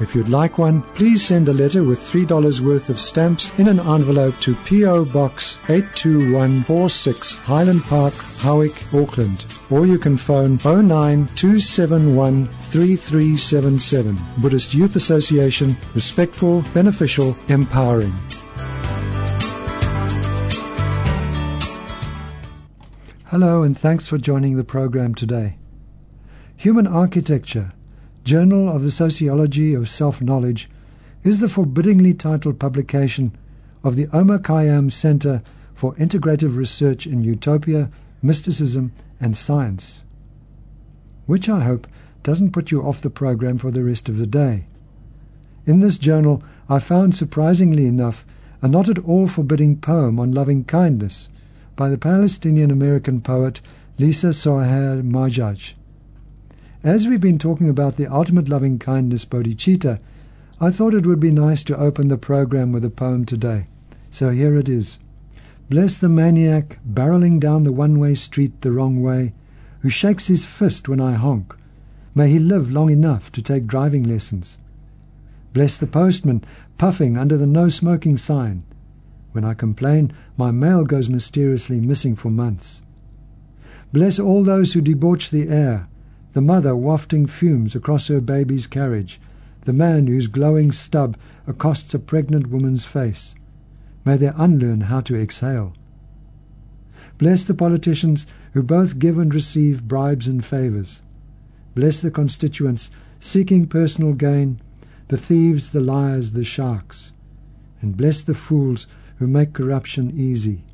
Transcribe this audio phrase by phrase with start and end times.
[0.00, 3.78] If you'd like one, please send a letter with $3 worth of stamps in an
[3.78, 5.04] envelope to P.O.
[5.04, 9.44] Box 82146 Highland Park, Howick, Auckland.
[9.70, 14.18] Or you can phone 09271 3377.
[14.38, 18.12] Buddhist Youth Association, respectful, beneficial, empowering.
[23.26, 25.56] Hello and thanks for joining the program today.
[26.56, 27.72] Human architecture
[28.24, 30.70] Journal of the Sociology of Self-Knowledge
[31.24, 33.36] is the forbiddingly titled publication
[33.82, 35.42] of the Omar Khayyam Center
[35.74, 37.90] for Integrative Research in Utopia,
[38.22, 40.00] Mysticism and Science,
[41.26, 41.86] which I hope
[42.22, 44.64] doesn't put you off the program for the rest of the day.
[45.66, 48.24] In this journal, I found surprisingly enough
[48.62, 51.28] a not at all forbidding poem on loving kindness
[51.76, 53.60] by the Palestinian American poet
[53.98, 55.74] Lisa Suhair Majaj.
[56.84, 60.00] As we've been talking about the ultimate loving kindness bodhicitta,
[60.60, 63.68] I thought it would be nice to open the program with a poem today.
[64.10, 64.98] So here it is.
[65.70, 69.32] Bless the maniac barreling down the one-way street the wrong way,
[69.80, 71.56] who shakes his fist when I honk.
[72.14, 74.58] May he live long enough to take driving lessons.
[75.54, 76.44] Bless the postman
[76.76, 78.62] puffing under the no smoking sign.
[79.32, 82.82] When I complain, my mail goes mysteriously missing for months.
[83.90, 85.88] Bless all those who debauch the air,
[86.34, 89.20] the mother wafting fumes across her baby's carriage,
[89.62, 93.34] the man whose glowing stub accosts a pregnant woman's face.
[94.04, 95.72] May they unlearn how to exhale.
[97.18, 101.00] Bless the politicians who both give and receive bribes and favours.
[101.74, 104.60] Bless the constituents seeking personal gain,
[105.08, 107.12] the thieves, the liars, the sharks.
[107.80, 108.88] And bless the fools
[109.18, 110.64] who make corruption easy.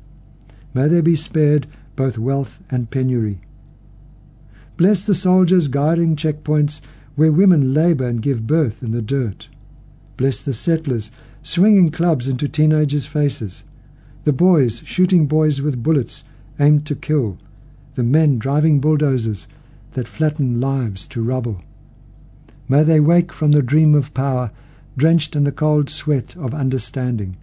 [0.73, 3.41] May they be spared both wealth and penury.
[4.81, 6.81] Bless the soldiers guarding checkpoints
[7.13, 9.47] where women labour and give birth in the dirt.
[10.17, 11.11] Bless the settlers
[11.43, 13.63] swinging clubs into teenagers' faces,
[14.23, 16.23] the boys shooting boys with bullets
[16.59, 17.37] aimed to kill,
[17.93, 19.47] the men driving bulldozers
[19.91, 21.61] that flatten lives to rubble.
[22.67, 24.49] May they wake from the dream of power,
[24.97, 27.37] drenched in the cold sweat of understanding.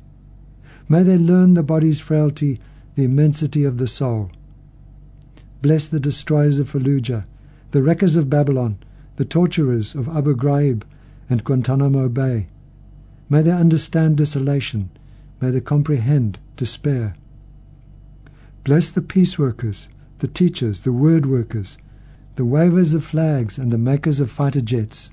[0.88, 2.58] May they learn the body's frailty,
[2.96, 4.32] the immensity of the soul.
[5.60, 7.24] Bless the destroyers of Fallujah,
[7.72, 8.78] the wreckers of Babylon,
[9.16, 10.84] the torturers of Abu Ghraib
[11.28, 12.46] and Guantanamo Bay.
[13.28, 14.90] May they understand desolation.
[15.40, 17.14] May they comprehend despair.
[18.64, 21.78] Bless the peace workers, the teachers, the word workers,
[22.36, 25.10] the wavers of flags and the makers of fighter jets.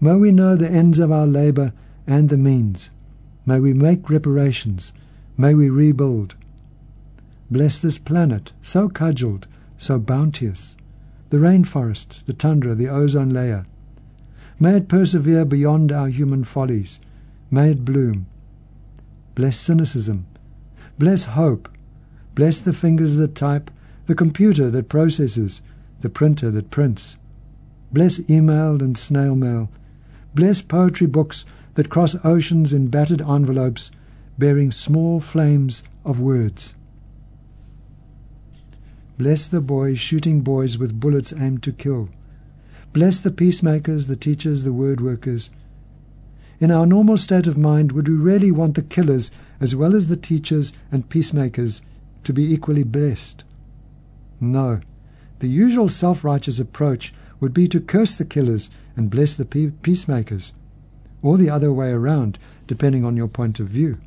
[0.00, 1.72] May we know the ends of our labour
[2.06, 2.90] and the means.
[3.44, 4.92] May we make reparations.
[5.36, 6.36] May we rebuild.
[7.52, 9.44] Bless this planet, so cudgelled,
[9.76, 10.74] so bounteous,
[11.28, 13.66] the rainforests, the tundra, the ozone layer.
[14.58, 16.98] May it persevere beyond our human follies.
[17.50, 18.24] May it bloom.
[19.34, 20.24] Bless cynicism.
[20.98, 21.68] Bless hope.
[22.34, 23.70] Bless the fingers that type,
[24.06, 25.60] the computer that processes,
[26.00, 27.18] the printer that prints.
[27.92, 29.68] Bless email and snail mail.
[30.34, 33.90] Bless poetry books that cross oceans in battered envelopes
[34.38, 36.74] bearing small flames of words.
[39.22, 42.08] Bless the boys shooting boys with bullets aimed to kill.
[42.92, 45.50] Bless the peacemakers, the teachers, the word workers.
[46.58, 49.30] In our normal state of mind, would we really want the killers
[49.60, 51.82] as well as the teachers and peacemakers
[52.24, 53.44] to be equally blessed?
[54.40, 54.80] No.
[55.38, 60.52] The usual self righteous approach would be to curse the killers and bless the peacemakers,
[61.22, 63.98] or the other way around, depending on your point of view.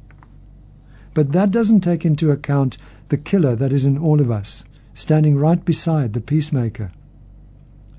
[1.13, 5.37] But that doesn't take into account the killer that is in all of us standing
[5.37, 6.91] right beside the peacemaker.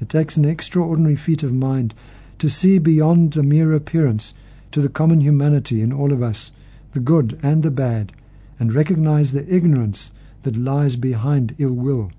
[0.00, 1.94] It takes an extraordinary feat of mind
[2.38, 4.34] to see beyond the mere appearance
[4.72, 6.52] to the common humanity in all of us,
[6.92, 8.12] the good and the bad,
[8.58, 10.10] and recognize the ignorance
[10.42, 12.10] that lies behind ill will.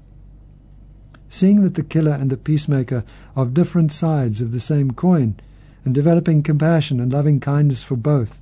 [1.30, 3.04] Seeing that the killer and the peacemaker
[3.36, 5.36] are different sides of the same coin,
[5.84, 8.42] and developing compassion and loving kindness for both,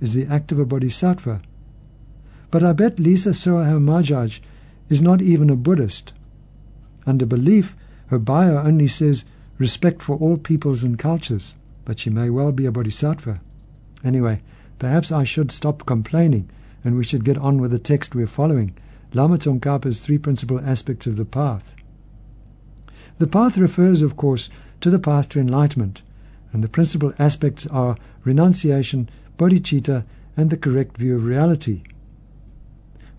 [0.00, 1.42] is the act of a bodhisattva.
[2.50, 4.40] But I bet Lisa Suhair Majaj
[4.92, 6.12] is not even a Buddhist.
[7.06, 7.74] Under belief,
[8.08, 9.24] her bio only says
[9.56, 11.54] respect for all peoples and cultures,
[11.86, 13.40] but she may well be a bodhisattva.
[14.04, 14.42] Anyway,
[14.78, 16.50] perhaps I should stop complaining
[16.84, 18.74] and we should get on with the text we're following,
[19.14, 21.72] Lama Tsongkhapa's three principal aspects of the path.
[23.16, 24.50] The path refers, of course,
[24.82, 26.02] to the path to enlightenment,
[26.52, 30.04] and the principal aspects are renunciation, bodhicitta,
[30.36, 31.82] and the correct view of reality.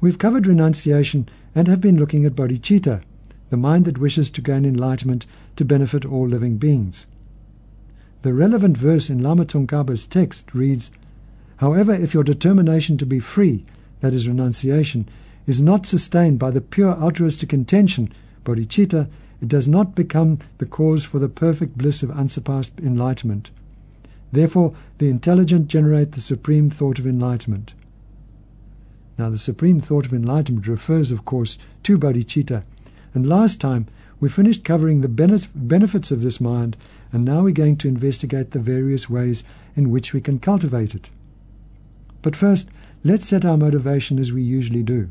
[0.04, 3.04] We've covered renunciation and have been looking at bodhicitta,
[3.50, 7.08] the mind that wishes to gain enlightenment to benefit all living beings.
[8.22, 10.92] The relevant verse in Lama Tsongkhapa's text reads,
[11.56, 13.64] However, if your determination to be free,
[14.02, 15.08] that is renunciation,
[15.48, 18.12] is not sustained by the pure altruistic intention,
[18.44, 19.08] bodhicitta,
[19.42, 23.52] it does not become the cause for the perfect bliss of unsurpassed enlightenment.
[24.34, 27.74] Therefore, the intelligent generate the supreme thought of enlightenment.
[29.18, 32.64] Now, the supreme thought of enlightenment refers, of course, to bodhicitta.
[33.14, 33.88] And last time,
[34.20, 35.08] we finished covering the
[35.54, 36.78] benefits of this mind,
[37.12, 39.44] and now we're going to investigate the various ways
[39.76, 41.10] in which we can cultivate it.
[42.22, 42.70] But first,
[43.04, 45.10] let's set our motivation as we usually do.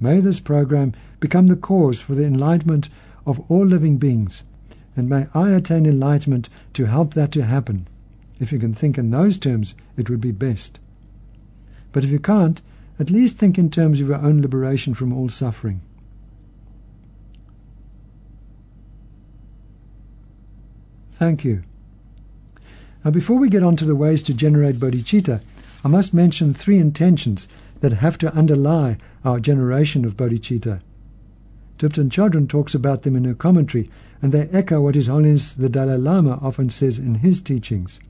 [0.00, 2.88] May this program become the cause for the enlightenment
[3.26, 4.44] of all living beings,
[4.96, 7.86] and may I attain enlightenment to help that to happen.
[8.40, 10.80] If you can think in those terms, it would be best.
[11.92, 12.60] But if you can't,
[13.00, 15.80] at least think in terms of your own liberation from all suffering.
[21.14, 21.62] Thank you.
[23.04, 25.40] Now, before we get on to the ways to generate bodhicitta,
[25.82, 27.48] I must mention three intentions
[27.80, 30.80] that have to underlie our generation of bodhicitta.
[31.78, 35.70] Thubten Chodron talks about them in her commentary, and they echo what His Holiness the
[35.70, 38.00] Dalai Lama often says in his teachings.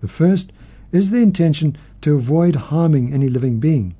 [0.00, 0.50] The first
[0.90, 3.94] is the intention to avoid harming any living being.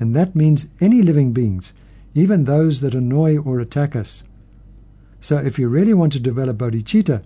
[0.00, 1.72] And that means any living beings,
[2.14, 4.24] even those that annoy or attack us.
[5.20, 7.22] So if you really want to develop bodhicitta,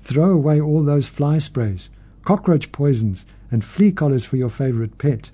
[0.00, 1.90] throw away all those fly sprays,
[2.24, 5.30] cockroach poisons, and flea collars for your favorite pet.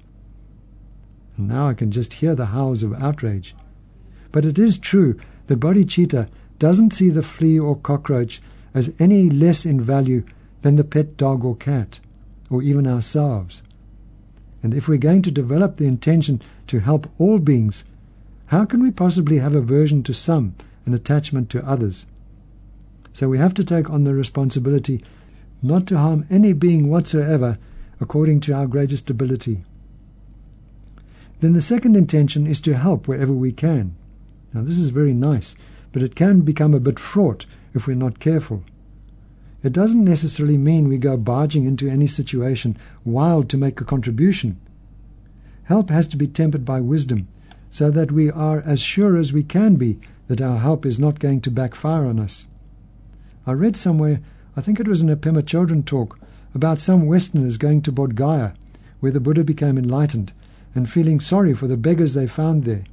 [1.37, 3.55] And now I can just hear the howls of outrage.
[4.33, 6.29] But it is true that bodhicitta
[6.59, 8.41] doesn't see the flea or cockroach
[8.75, 10.25] as any less in value
[10.63, 12.01] than the pet dog or cat,
[12.51, 13.63] or even ourselves.
[14.63, 17.85] And if we're going to develop the intention to help all beings,
[18.47, 22.07] how can we possibly have aversion to some and attachment to others?
[23.13, 25.03] So we have to take on the responsibility
[25.63, 27.59] not to harm any being whatsoever
[28.01, 29.65] according to our greatest ability.
[31.41, 33.95] Then the second intention is to help wherever we can.
[34.53, 35.57] Now, this is very nice,
[35.93, 38.65] but it can become a bit fraught if we're not careful.
[39.63, 44.57] It doesn't necessarily mean we go barging into any situation wild to make a contribution.
[45.65, 47.27] Help has to be tempered by wisdom,
[47.69, 51.19] so that we are as sure as we can be that our help is not
[51.19, 52.47] going to backfire on us.
[53.47, 54.21] I read somewhere,
[54.57, 56.19] I think it was in a Pema Chodron talk,
[56.55, 58.53] about some Westerners going to Bodh Gaya,
[59.01, 60.33] where the Buddha became enlightened,
[60.75, 62.85] and feeling sorry for the beggars they found there.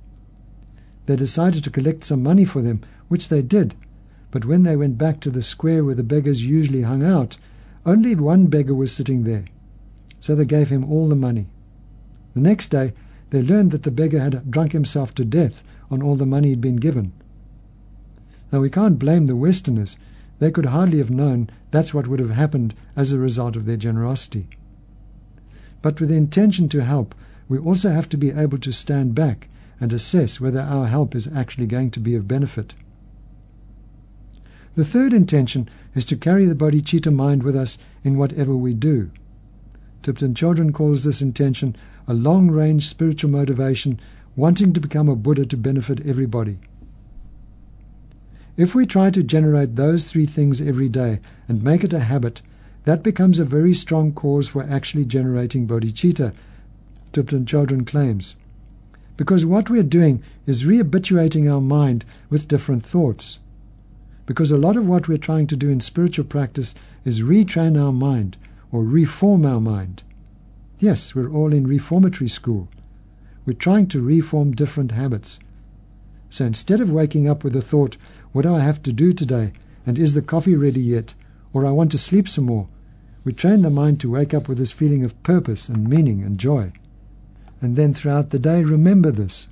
[1.06, 3.76] They decided to collect some money for them, which they did,
[4.36, 7.38] but when they went back to the square where the beggars usually hung out,
[7.86, 9.46] only one beggar was sitting there.
[10.20, 11.48] So they gave him all the money.
[12.34, 12.92] The next day,
[13.30, 16.60] they learned that the beggar had drunk himself to death on all the money he'd
[16.60, 17.14] been given.
[18.52, 19.96] Now, we can't blame the Westerners.
[20.40, 23.78] They could hardly have known that's what would have happened as a result of their
[23.78, 24.50] generosity.
[25.82, 27.16] But with the intention to help,
[27.48, 29.48] we also have to be able to stand back
[29.80, 32.74] and assess whether our help is actually going to be of benefit.
[34.76, 39.12] The third intention is to carry the bodhicitta mind with us in whatever we do.
[40.04, 41.76] Thubten Chodron calls this intention
[42.08, 44.00] a long range spiritual motivation
[44.36, 46.60] wanting to become a Buddha to benefit everybody.
[48.58, 52.42] If we try to generate those three things every day and make it a habit,
[52.84, 56.34] that becomes a very strong cause for actually generating bodhicitta,
[57.14, 58.36] Thubten Chodron claims
[59.18, 63.40] because what we're doing is rehabituating our mind with different thoughts.
[64.26, 67.92] Because a lot of what we're trying to do in spiritual practice is retrain our
[67.94, 68.38] mind
[68.72, 70.04] or reform our mind.
[70.80, 72.68] Yes, we're all in reformatory school.
[73.46, 75.40] We're trying to reform different habits.
[76.30, 77.98] So instead of waking up with the thought,
[78.32, 79.54] what do I have to do today?
[79.86, 81.14] And is the coffee ready yet?
[81.54, 82.68] Or I want to sleep some more.
[83.24, 86.38] We train the mind to wake up with this feeling of purpose and meaning and
[86.38, 86.74] joy
[87.66, 89.48] and then throughout the day remember this.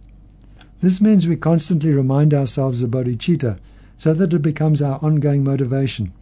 [0.81, 3.57] This means we constantly remind ourselves of bodhicitta
[3.97, 6.13] so that it becomes our ongoing motivation,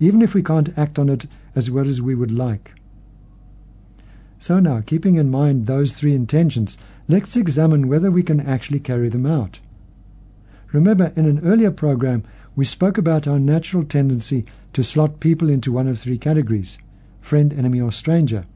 [0.00, 2.72] even if we can't act on it as well as we would like.
[4.38, 9.08] So now, keeping in mind those three intentions, let's examine whether we can actually carry
[9.08, 9.58] them out.
[10.72, 15.72] Remember, in an earlier program, we spoke about our natural tendency to slot people into
[15.72, 16.78] one of three categories
[17.20, 18.46] friend, enemy, or stranger.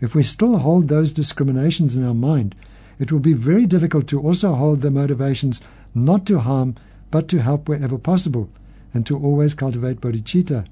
[0.00, 2.54] If we still hold those discriminations in our mind,
[2.98, 5.62] it will be very difficult to also hold the motivations
[5.94, 6.74] not to harm
[7.12, 8.50] but to help wherever possible
[8.92, 10.66] and to always cultivate bodhicitta.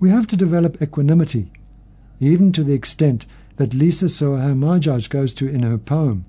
[0.00, 1.52] We have to develop equanimity,
[2.20, 6.24] even to the extent that Lisa Suhair Majaj goes to in her poem.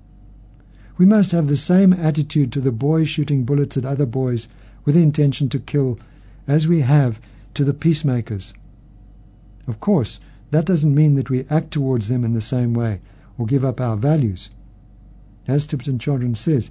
[0.98, 4.48] We must have the same attitude to the boys shooting bullets at other boys
[4.84, 5.98] with the intention to kill
[6.48, 7.20] as we have
[7.54, 8.52] to the peacemakers.
[9.68, 10.18] Of course,
[10.50, 13.00] that doesn't mean that we act towards them in the same way
[13.38, 14.50] or give up our values.
[15.46, 16.70] As Thubten Chodron says,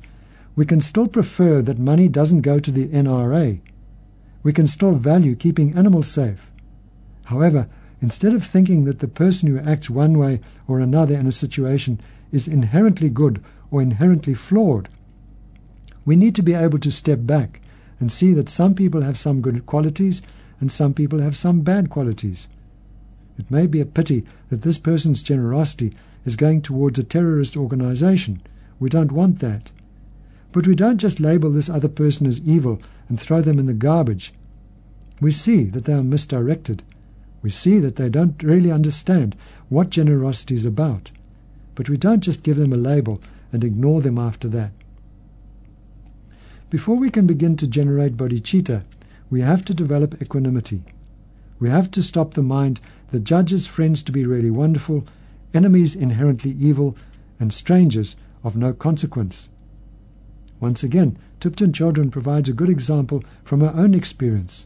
[0.60, 3.62] we can still prefer that money doesn't go to the NRA.
[4.44, 6.52] We can still value keeping animals safe.
[7.28, 7.70] However,
[8.02, 12.02] instead of thinking that the person who acts one way or another in a situation
[12.34, 14.90] is inherently good or inherently flawed,
[16.04, 17.62] we need to be able to step back
[18.02, 20.22] and see that some people have some good qualities
[20.60, 22.50] and some people have some bad qualities.
[23.38, 28.42] It may be a pity that this person's generosity is going towards a terrorist organization.
[28.78, 29.72] We don't want that.
[30.52, 33.74] But we don't just label this other person as evil and throw them in the
[33.74, 34.34] garbage.
[35.22, 36.82] We see that they are misdirected.
[37.42, 39.36] We see that they don't really understand
[39.70, 41.12] what generosity is about.
[41.76, 43.22] But we don't just give them a label
[43.54, 44.72] and ignore them after that.
[46.70, 48.84] Before we can begin to generate bodhicitta,
[49.30, 50.84] we have to develop equanimity.
[51.60, 52.80] We have to stop the mind
[53.12, 55.06] that judges friends to be really wonderful,
[55.54, 56.96] enemies inherently evil,
[57.40, 59.50] and strangers of no consequence.
[60.60, 64.66] Once again, Thubten Chodron provides a good example from her own experience.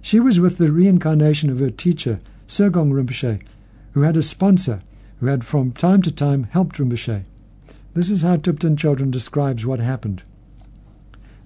[0.00, 3.42] She was with the reincarnation of her teacher, Serkong Rinpoche,
[3.92, 4.82] who had a sponsor
[5.20, 7.24] who had from time to time helped Rinpoche.
[7.94, 10.22] This is how Thubten Chodron describes what happened.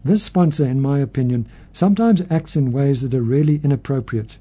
[0.05, 4.37] This sponsor, in my opinion, sometimes acts in ways that are really inappropriate.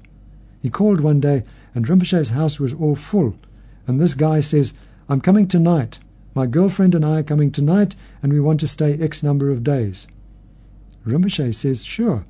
[0.60, 1.44] He called one day,
[1.74, 3.34] and Rinpoche's house was all full,
[3.86, 4.74] and this guy says,
[5.08, 5.98] I'm coming tonight.
[6.34, 9.62] My girlfriend and I are coming tonight, and we want to stay X number of
[9.62, 10.06] days.
[11.06, 12.24] Rinpoche says, Sure.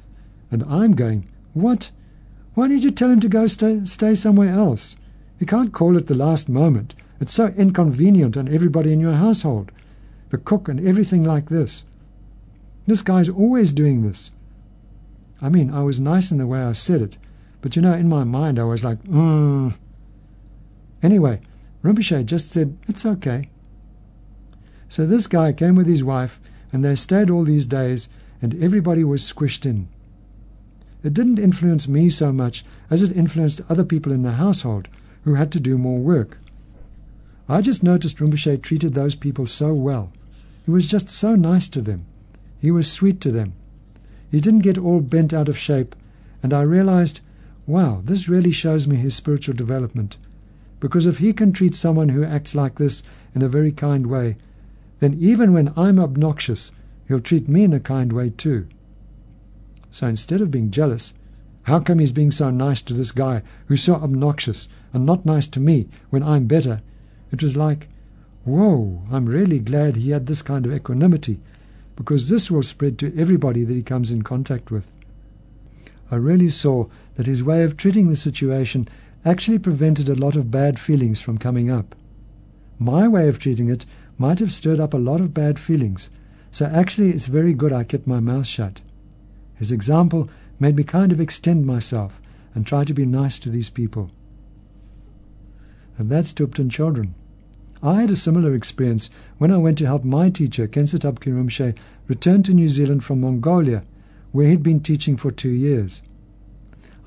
[0.50, 1.90] And I'm going, What?
[2.54, 4.96] Why did you tell him to go stay, stay somewhere else?
[5.38, 6.94] You can't call it the last moment.
[7.20, 9.70] It's so inconvenient on everybody in your household,
[10.30, 11.84] the cook and everything like this.
[12.86, 14.32] This guy's always doing this.
[15.40, 17.16] I mean, I was nice in the way I said it,
[17.60, 19.74] but you know, in my mind I was like, mm.
[21.02, 21.40] Anyway,
[21.82, 23.48] Rinpoche just said, It's okay.
[24.92, 26.38] So this guy came with his wife,
[26.70, 28.10] and they stayed all these days,
[28.42, 29.88] and everybody was squished in.
[31.02, 34.88] It didn't influence me so much as it influenced other people in the household
[35.24, 36.36] who had to do more work.
[37.48, 40.12] I just noticed Rinpoche treated those people so well.
[40.66, 42.04] He was just so nice to them.
[42.60, 43.54] He was sweet to them.
[44.30, 45.96] He didn't get all bent out of shape,
[46.42, 47.20] and I realized,
[47.66, 50.18] wow, this really shows me his spiritual development.
[50.80, 53.02] Because if he can treat someone who acts like this
[53.34, 54.36] in a very kind way,
[55.02, 56.70] then even when I'm obnoxious,
[57.08, 58.68] he'll treat me in a kind way too.
[59.90, 61.12] So instead of being jealous,
[61.64, 65.48] how come he's being so nice to this guy who's so obnoxious and not nice
[65.48, 66.82] to me when I'm better?
[67.32, 67.88] It was like,
[68.44, 71.40] whoa, I'm really glad he had this kind of equanimity,
[71.96, 74.92] because this will spread to everybody that he comes in contact with.
[76.12, 78.86] I really saw that his way of treating the situation
[79.24, 81.96] actually prevented a lot of bad feelings from coming up.
[82.78, 83.84] My way of treating it
[84.22, 86.08] might have stirred up a lot of bad feelings,
[86.52, 88.80] so actually it's very good I kept my mouth shut.
[89.56, 92.20] His example made me kind of extend myself
[92.54, 94.12] and try to be nice to these people.
[95.98, 97.14] And that's Thubten Chodron.
[97.82, 101.76] I had a similar experience when I went to help my teacher, Khensa Tabkin Rinpoche,
[102.06, 103.82] return to New Zealand from Mongolia,
[104.30, 106.00] where he'd been teaching for two years.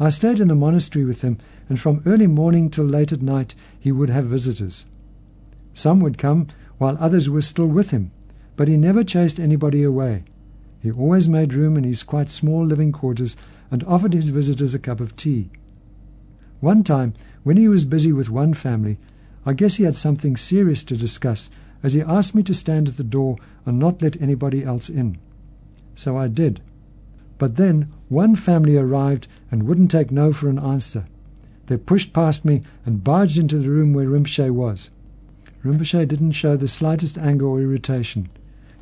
[0.01, 1.37] I stayed in the monastery with him,
[1.69, 4.85] and from early morning till late at night he would have visitors.
[5.73, 8.11] Some would come while others were still with him,
[8.55, 10.23] but he never chased anybody away.
[10.81, 13.35] He always made room in his quite small living quarters
[13.71, 15.49] and offered his visitors a cup of tea.
[16.59, 17.13] One time,
[17.43, 18.97] when he was busy with one family,
[19.45, 21.49] I guess he had something serious to discuss,
[21.83, 25.17] as he asked me to stand at the door and not let anybody else in.
[25.93, 26.61] So I did.
[27.37, 31.05] But then one family arrived and wouldn't take no for an answer.
[31.67, 34.89] They pushed past me and barged into the room where Rinpoche was.
[35.65, 38.29] Rinpoche didn't show the slightest anger or irritation.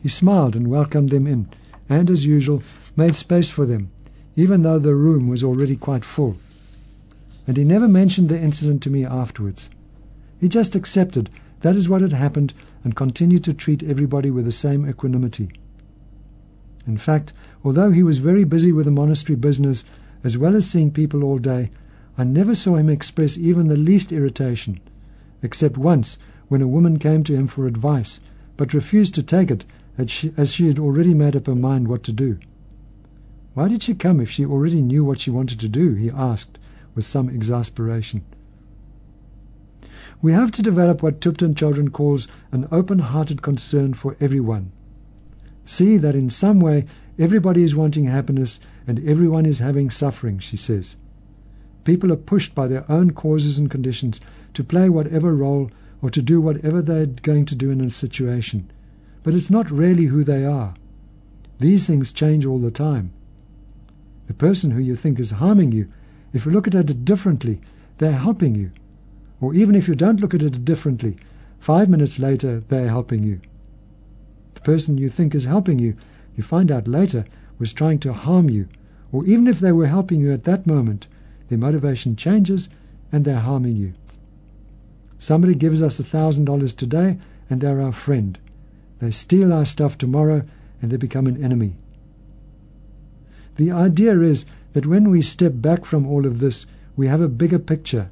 [0.02, 1.48] He smiled and welcomed them in,
[1.88, 2.62] and, as usual,
[2.98, 3.90] made space for them,
[4.36, 6.36] even though the room was already quite full.
[7.48, 9.70] And he never mentioned the incident to me afterwards.
[10.42, 11.30] He just accepted
[11.62, 15.52] that is what had happened and continued to treat everybody with the same equanimity.
[16.86, 17.32] In fact,
[17.64, 19.86] although he was very busy with the monastery business,
[20.22, 21.72] as well as seeing people all day,
[22.18, 24.82] I never saw him express even the least irritation,
[25.42, 26.18] except once
[26.54, 28.20] when a woman came to him for advice,
[28.58, 29.66] but refused to take it
[29.98, 32.38] as she, as she had already made up her mind what to do.
[33.56, 35.96] Why did she come if she already knew what she wanted to do?
[35.96, 36.60] he asked
[36.94, 38.24] with some exasperation.
[40.22, 44.72] We have to develop what Thubten Chodron calls an open-hearted concern for everyone.
[45.66, 46.86] See that in some way
[47.18, 50.98] everybody is wanting happiness and everyone is having suffering, she says.
[51.84, 54.22] People are pushed by their own causes and conditions
[54.54, 55.72] to play whatever role
[56.04, 58.70] or to do whatever they're going to do in a situation.
[59.24, 60.74] But it's not really who they are.
[61.60, 63.14] These things change all the time.
[64.28, 65.88] The person who you think is harming you,
[66.34, 67.62] if you look at it differently,
[68.00, 68.72] they're helping you.
[69.40, 71.16] Or even if you don't look at it differently,
[71.58, 73.40] five minutes later they're helping you.
[74.56, 75.96] The person you think is helping you,
[76.36, 77.24] you find out later
[77.60, 78.68] was trying to harm you.
[79.14, 81.08] Or even if they were helping you at that moment,
[81.48, 82.68] their motivation changes
[83.10, 83.94] and they're harming you.
[85.24, 87.18] Somebody gives us a thousand dollars today
[87.50, 88.38] and they're our friend.
[89.00, 90.44] They steal our stuff tomorrow
[90.82, 91.78] and they become an enemy.
[93.56, 96.66] The idea is that when we step back from all of this,
[96.98, 98.10] we have a bigger picture.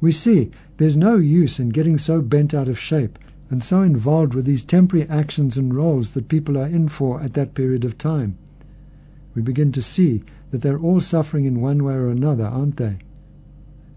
[0.00, 3.18] We see there's no use in getting so bent out of shape
[3.50, 7.34] and so involved with these temporary actions and roles that people are in for at
[7.34, 8.38] that period of time.
[9.34, 10.22] We begin to see
[10.52, 12.98] that they're all suffering in one way or another, aren't they?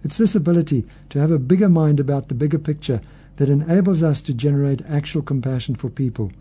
[0.04, 3.02] It's this ability to have a bigger mind about the bigger picture
[3.38, 6.32] that enables us to generate actual compassion for people.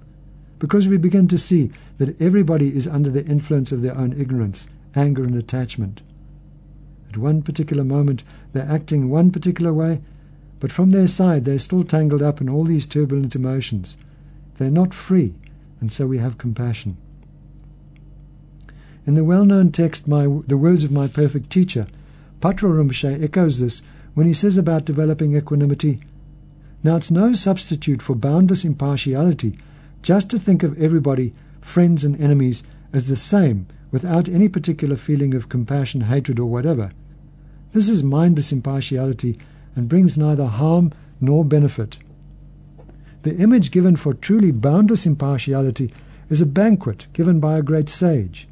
[0.59, 4.69] Because we begin to see that everybody is under the influence of their own ignorance,
[4.95, 6.03] anger, and attachment.
[7.09, 10.01] At one particular moment, they're acting one particular way,
[10.61, 13.97] but from their side, they're still tangled up in all these turbulent emotions.
[14.59, 15.35] They're not free,
[15.81, 16.97] and so we have compassion.
[19.07, 21.87] In the well known text, my, The Words of My Perfect Teacher,
[22.41, 23.83] Patrul Rinpoche echoes this
[24.15, 26.01] when he says about developing equanimity.
[26.85, 29.59] Now, it's no substitute for boundless impartiality
[30.03, 32.63] just to think of everybody, friends and enemies,
[32.93, 36.91] as the same without any particular feeling of compassion, hatred, or whatever.
[37.73, 39.39] This is mindless impartiality
[39.75, 41.99] and brings neither harm nor benefit.
[43.23, 45.93] The image given for truly boundless impartiality
[46.31, 48.49] is a banquet given by a great sage.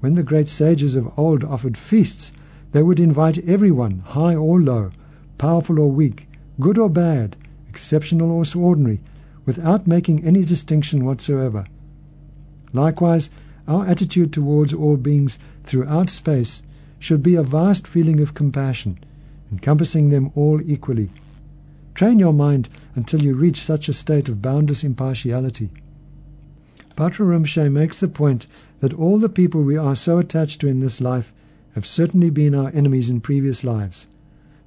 [0.00, 2.32] When the great sages of old offered feasts,
[2.74, 4.90] they would invite everyone, high or low,
[5.38, 6.26] powerful or weak,
[6.58, 7.36] good or bad,
[7.68, 9.00] exceptional or ordinary,
[9.46, 11.66] without making any distinction whatsoever.
[12.72, 13.30] Likewise,
[13.68, 16.64] our attitude towards all beings throughout space
[16.98, 18.98] should be a vast feeling of compassion,
[19.52, 21.10] encompassing them all equally.
[21.94, 25.70] Train your mind until you reach such a state of boundless impartiality.
[26.96, 28.48] Patrul Rinpoche makes the point
[28.80, 31.32] that all the people we are so attached to in this life
[31.74, 34.08] have certainly been our enemies in previous lives.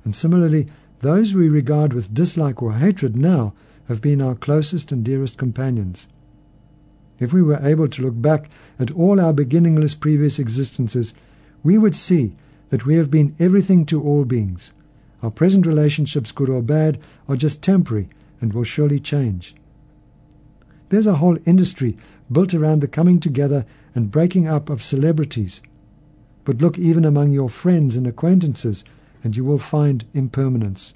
[0.03, 0.67] And similarly,
[1.01, 3.53] those we regard with dislike or hatred now
[3.87, 6.07] have been our closest and dearest companions.
[7.19, 11.13] If we were able to look back at all our beginningless previous existences,
[11.63, 12.33] we would see
[12.69, 14.73] that we have been everything to all beings.
[15.23, 19.55] Our present relationships, good or bad, are just temporary and will surely change.
[20.89, 21.97] There's a whole industry
[22.31, 23.65] built around the coming together
[23.95, 25.61] and breaking up of celebrities,
[26.47, 28.85] but look even among your friends and acquaintances,
[29.21, 30.93] and you will find impermanence.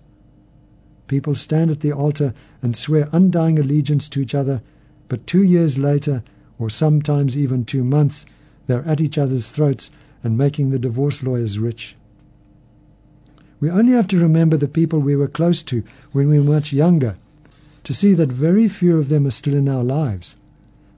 [1.08, 4.62] People stand at the altar and swear undying allegiance to each other,
[5.10, 6.24] but two years later,
[6.58, 8.26] or sometimes even two months,
[8.66, 9.92] they're at each other's throats
[10.24, 11.98] and making the divorce lawyers rich.
[13.60, 15.84] We only have to remember the people we were close to
[16.14, 17.18] when we were much younger
[17.84, 20.38] to see that very few of them are still in our lives.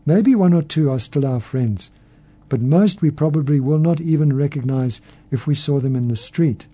[0.06, 1.90] Maybe one or two are still our friends,
[2.50, 5.02] but most we probably will not even recognize
[5.32, 6.68] if we saw them in the street.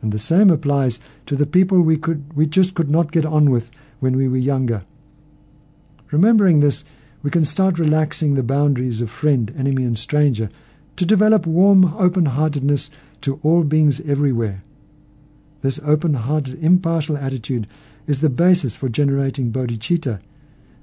[0.00, 3.50] And the same applies to the people we could we just could not get on
[3.50, 3.70] with
[4.00, 4.84] when we were younger.
[6.10, 6.84] Remembering this,
[7.22, 10.50] we can start relaxing the boundaries of friend, enemy, and stranger
[10.96, 12.90] to develop warm open heartedness
[13.22, 14.62] to all beings everywhere.
[15.62, 17.68] This open hearted, impartial attitude
[18.08, 20.20] is the basis for generating bodhicitta,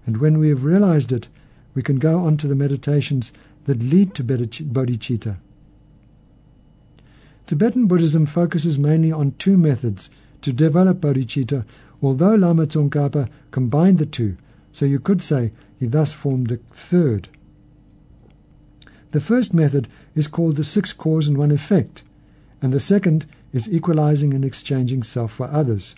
[0.06, 1.28] and when we have realized it,
[1.76, 3.32] we can go on to the meditations
[3.70, 5.38] that lead to bodhicitta.
[7.46, 10.10] Tibetan Buddhism focuses mainly on two methods
[10.42, 11.66] to develop bodhicitta,
[12.02, 14.38] although Lama Tsongkhapa combined the two,
[14.72, 17.30] so you could say he thus formed a third.
[19.12, 22.02] The first method is called the six cause and one effect,
[22.64, 25.94] and the second is equalizing and exchanging self for others.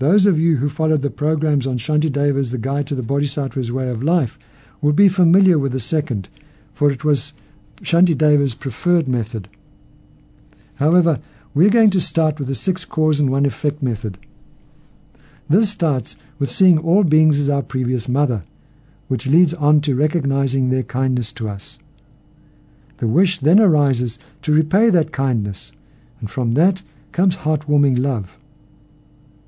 [0.00, 3.88] Those of you who followed the programs on Shantideva's The Guide to the Bodhisattva's Way
[3.88, 4.40] of Life
[4.80, 6.28] will be familiar with the second,
[6.78, 7.32] for it was
[7.82, 9.48] Shantideva's preferred method.
[10.76, 11.18] However,
[11.52, 14.16] we're going to start with the six cause and one effect method.
[15.48, 18.44] This starts with seeing all beings as our previous mother,
[19.08, 21.80] which leads on to recognizing their kindness to us.
[22.98, 25.72] The wish then arises to repay that kindness,
[26.20, 28.38] and from that comes heartwarming love.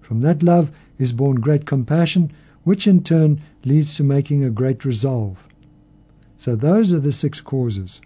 [0.01, 2.33] From that love is born great compassion,
[2.65, 5.47] which in turn leads to making a great resolve.
[6.41, 8.01] So those are the six causes.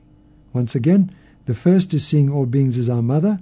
[0.53, 1.14] Once again,
[1.47, 3.38] the first is seeing all beings as our mother.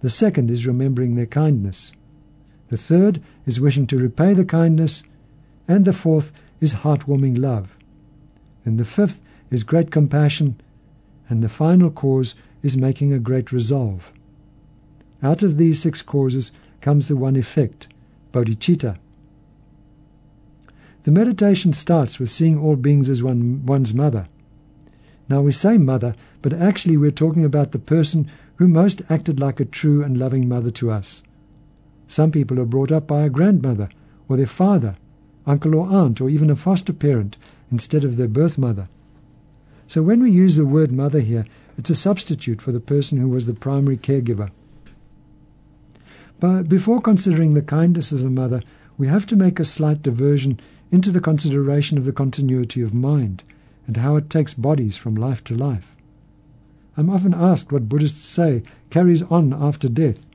[0.00, 1.92] The second is remembering their kindness.
[2.68, 5.04] The third is wishing to repay the kindness.
[5.68, 7.76] And the fourth is heartwarming love.
[8.64, 10.60] And the fifth is great compassion.
[11.28, 12.34] And the final cause
[12.64, 14.12] is making a great resolve.
[15.22, 17.86] Out of these six causes comes the one effect,
[18.32, 18.98] bodhicitta.
[21.06, 24.26] The meditation starts with seeing all beings as one, one's mother.
[25.28, 29.60] Now we say mother, but actually we're talking about the person who most acted like
[29.60, 31.22] a true and loving mother to us.
[32.08, 33.88] Some people are brought up by a grandmother,
[34.28, 34.96] or their father,
[35.46, 37.38] uncle or aunt, or even a foster parent
[37.70, 38.88] instead of their birth mother.
[39.86, 41.44] So when we use the word mother here,
[41.78, 44.50] it's a substitute for the person who was the primary caregiver.
[46.40, 48.60] But before considering the kindness of the mother,
[48.98, 50.58] we have to make a slight diversion
[50.90, 53.42] into the consideration of the continuity of mind
[53.86, 55.94] and how it takes bodies from life to life.
[56.96, 60.26] I'm often asked what Buddhists say carries on after death.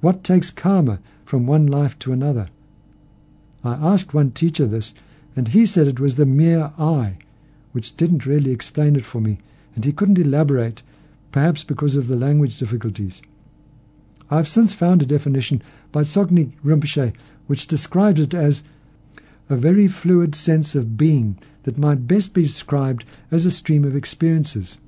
[0.00, 2.48] What takes karma from one life to another?
[3.62, 4.94] I asked one teacher this,
[5.36, 7.18] and he said it was the mere I,
[7.72, 9.38] which didn't really explain it for me,
[9.74, 10.82] and he couldn't elaborate,
[11.30, 13.22] perhaps because of the language difficulties.
[14.30, 17.14] I have since found a definition by Tsoknyi Rinpoche
[17.46, 18.62] which describes it as
[19.50, 23.96] a very fluid sense of being that might best be described as a stream of
[23.96, 24.78] experiences.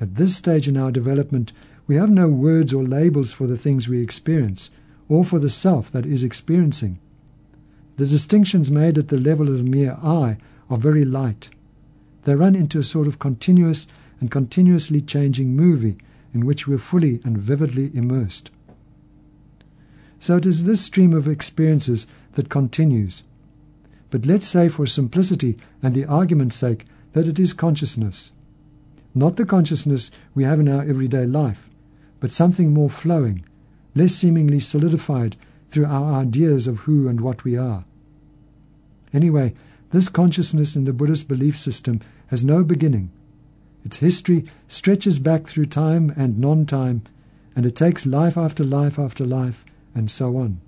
[0.00, 1.52] At this stage in our development,
[1.88, 4.70] we have no words or labels for the things we experience,
[5.08, 7.00] or for the self that is experiencing.
[7.96, 10.38] The distinctions made at the level of mere I
[10.70, 11.50] are very light.
[12.24, 13.88] They run into a sort of continuous
[14.20, 15.98] and continuously changing movie
[16.32, 18.50] in which we're fully and vividly immersed.
[20.20, 23.24] So it is this stream of experiences that continues.
[24.12, 28.32] But let's say, for simplicity and the argument's sake, that it is consciousness.
[29.14, 31.70] Not the consciousness we have in our everyday life,
[32.20, 33.42] but something more flowing,
[33.94, 35.36] less seemingly solidified
[35.70, 37.86] through our ideas of who and what we are.
[39.14, 39.54] Anyway,
[39.92, 43.10] this consciousness in the Buddhist belief system has no beginning.
[43.82, 47.00] Its history stretches back through time and non time,
[47.56, 50.60] and it takes life after life after life, and so on.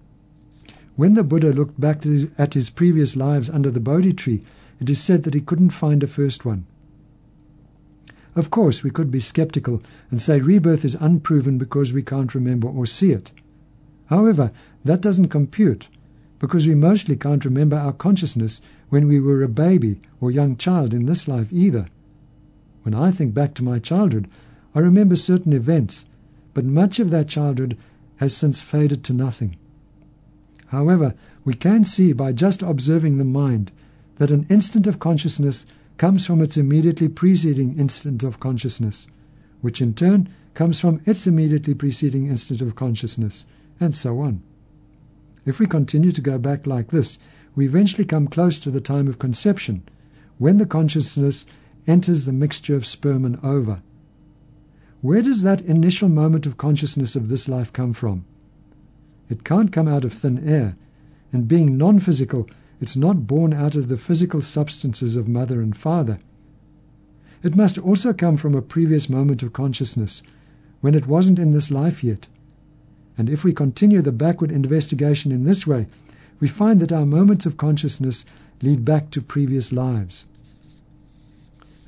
[0.96, 4.42] When the Buddha looked back at his, at his, previous lives under the Bodhi tree,
[4.80, 6.66] it is said that he couldn't find a first one.
[8.37, 12.68] Of course, we could be skeptical and say rebirth is unproven because we can't remember
[12.68, 13.33] or see it.
[14.07, 14.52] However,
[14.85, 15.88] that doesn't compute,
[16.38, 20.92] because we mostly can't remember our consciousness when we were a baby or young child
[20.92, 21.88] in this life either.
[22.83, 24.28] When I think back to my childhood,
[24.74, 26.04] I remember certain events,
[26.52, 27.76] but much of that childhood
[28.16, 29.57] has since faded to nothing.
[30.74, 33.70] However, we can see by just observing the mind
[34.16, 35.66] that an instant of consciousness
[35.98, 39.06] comes from its immediately preceding instant of consciousness,
[39.60, 43.46] which in turn comes from its immediately preceding instant of consciousness,
[43.78, 44.42] and so on.
[45.46, 47.18] If we continue to go back like this,
[47.54, 49.84] we eventually come close to the time of conception,
[50.38, 51.46] when the consciousness
[51.87, 53.80] enters the mixture of sperm and ova.
[55.02, 58.24] Where does that initial moment of consciousness of this life come from?
[59.28, 60.76] It can't come out of thin air,
[61.32, 62.48] and being non physical,
[62.80, 66.18] it's not born out of the physical substances of mother and father.
[67.42, 70.22] It must also come from a previous moment of consciousness,
[70.80, 72.26] when it wasn't in this life yet.
[73.16, 75.87] And if we continue the backward investigation in this way,
[76.40, 78.24] we find that our moments of consciousness
[78.62, 80.24] lead back to previous lives.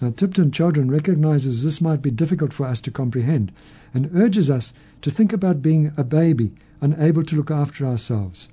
[0.01, 3.51] Now, Thubten Chodron recognizes this might be difficult for us to comprehend
[3.95, 4.73] and urges us
[5.03, 8.49] to think about being a baby, unable to look after ourselves.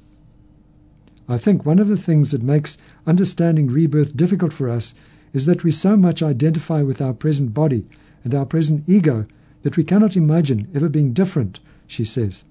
[1.28, 4.94] I think one of the things that makes understanding rebirth difficult for us
[5.34, 7.88] is that we so much identify with our present body
[8.24, 9.26] and our present ego
[9.64, 12.44] that we cannot imagine ever being different, she says.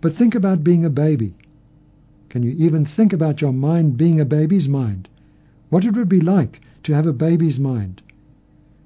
[0.00, 1.34] But think about being a baby.
[2.28, 5.08] Can you even think about your mind being a baby's mind?
[5.68, 8.02] What it would be like to have a baby's mind.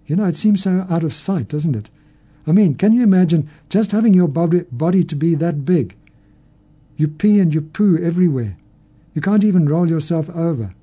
[0.07, 1.91] You know, it seems so out of sight, doesn't it?
[2.47, 5.97] I mean, can you imagine just having your body to be that big?
[6.97, 8.57] You pee and you poo everywhere.
[9.15, 10.75] You can't even roll yourself over.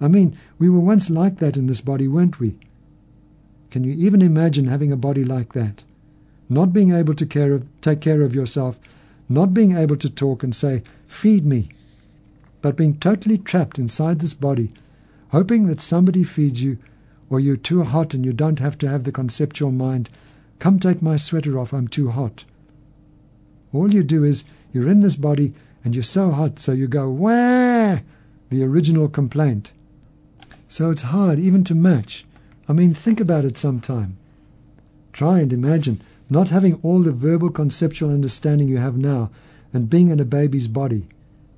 [0.00, 2.56] I mean, we were once like that in this body, weren't we?
[3.70, 5.84] Can you even imagine having a body like that?
[6.48, 8.78] not being able to care of, take care of yourself,
[9.28, 11.70] not being able to talk and say, Feed me,
[12.60, 14.72] but being totally trapped inside this body,
[15.28, 16.78] hoping that somebody feeds you,
[17.30, 20.10] or you're too hot and you don't have to have the conceptual mind,
[20.58, 22.44] Come take my sweater off, I'm too hot.
[23.72, 27.10] All you do is you're in this body and you're so hot, so you go,
[27.10, 27.98] Wah!
[28.50, 29.72] The original complaint.
[30.68, 32.24] So it's hard even to match.
[32.68, 34.16] I mean, think about it sometime.
[35.12, 39.30] Try and imagine not having all the verbal conceptual understanding you have now
[39.72, 41.06] and being in a baby's body.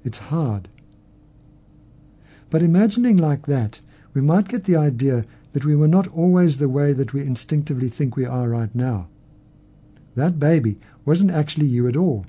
[0.04, 0.68] It's hard.
[2.50, 3.80] But imagining like that,
[4.14, 5.24] we might get the idea
[5.56, 9.08] that we were not always the way that we instinctively think we are right now.
[10.14, 12.26] That baby wasn't actually you at all.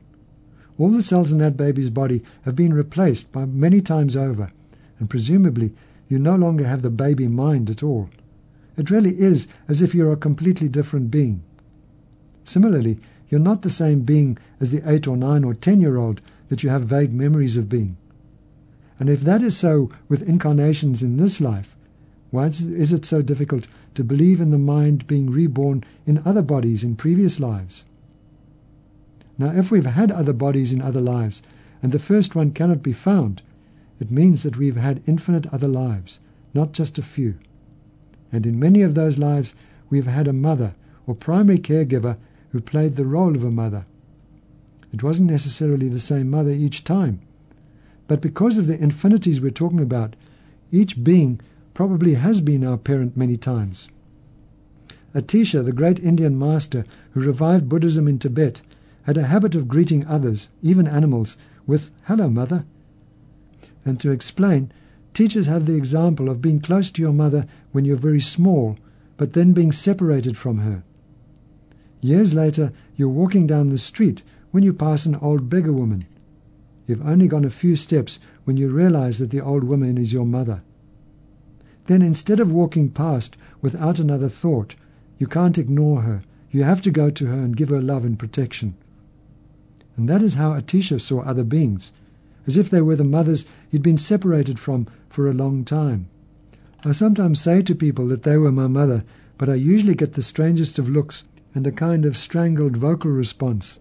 [0.77, 4.49] All the cells in that baby's body have been replaced by many times over,
[4.97, 5.73] and presumably
[6.07, 8.09] you no longer have the baby mind at all.
[8.77, 11.43] It really is as if you're a completely different being.
[12.45, 16.21] Similarly, you're not the same being as the eight or nine or ten year old
[16.47, 17.97] that you have vague memories of being.
[19.01, 21.75] And if that is so with incarnations in this life,
[22.29, 26.83] why is it so difficult to believe in the mind being reborn in other bodies
[26.83, 27.85] in previous lives?
[29.37, 31.41] Now, if we've had other bodies in other lives,
[31.81, 33.41] and the first one cannot be found,
[33.99, 36.19] it means that we've had infinite other lives,
[36.53, 37.35] not just a few.
[38.31, 39.55] And in many of those lives,
[39.89, 40.73] we've had a mother
[41.05, 42.17] or primary caregiver
[42.49, 43.85] who played the role of a mother.
[44.91, 47.21] It wasn't necessarily the same mother each time.
[48.07, 50.15] But because of the infinities we're talking about,
[50.71, 51.39] each being
[51.77, 53.87] probably has been our parent many times.
[55.13, 58.61] Atisha, the great Indian master who revived Buddhism in Tibet,
[59.03, 61.37] had a habit of greeting others, even animals,
[61.67, 62.65] with, Hello, mother.
[63.85, 64.71] And to explain,
[65.13, 68.79] teachers have the example of being close to your mother when you're very small,
[69.15, 70.81] but then being separated from her.
[72.01, 76.07] Years later, you're walking down the street when you pass an old beggar woman.
[76.87, 80.25] You've only gone a few steps when you realize that the old woman is your
[80.25, 80.63] mother.
[81.87, 84.75] Then instead of walking past without another thought,
[85.17, 86.21] you can't ignore her.
[86.51, 88.75] You have to go to her and give her love and protection.
[89.95, 91.91] And that is how Atisha saw other beings,
[92.45, 96.07] as if they were the mothers he'd been separated from for a long time.
[96.85, 99.03] I sometimes say to people that they were my mother,
[99.37, 101.23] but I usually get the strangest of looks
[101.55, 103.79] and a kind of strangled vocal response.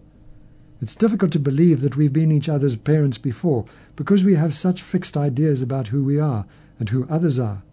[0.81, 3.65] It's difficult to believe that we've been each other's parents before
[3.95, 6.45] because we have such fixed ideas about who we are
[6.79, 7.63] and who others are.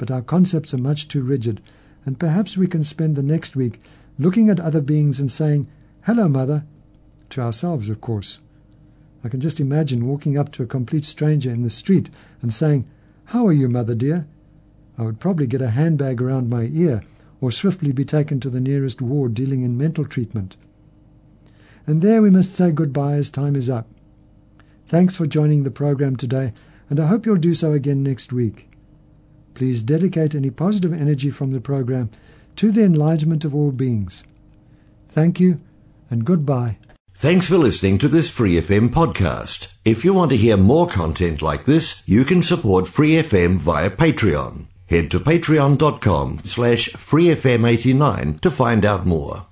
[0.00, 1.60] But our concepts are much too rigid,
[2.06, 3.82] and perhaps we can spend the next week
[4.18, 5.68] looking at other beings and saying,
[6.06, 6.64] Hello, Mother,
[7.28, 8.38] to ourselves, of course.
[9.22, 12.08] I can just imagine walking up to a complete stranger in the street
[12.40, 12.88] and saying,
[13.26, 14.26] How are you, Mother dear?
[14.96, 17.02] I would probably get a handbag around my ear
[17.42, 20.56] or swiftly be taken to the nearest ward dealing in mental treatment.
[21.86, 23.86] And there we must say goodbye as time is up.
[24.86, 26.54] Thanks for joining the program today,
[26.88, 28.69] and I hope you'll do so again next week.
[29.54, 32.10] Please dedicate any positive energy from the program
[32.56, 34.24] to the enlightenment of all beings.
[35.08, 35.60] Thank you,
[36.10, 36.78] and goodbye.
[37.14, 39.74] Thanks for listening to this Free FM podcast.
[39.84, 43.90] If you want to hear more content like this, you can support Free FM via
[43.90, 44.66] Patreon.
[44.86, 49.46] Head to patreon.com slash freefm89 to find out more.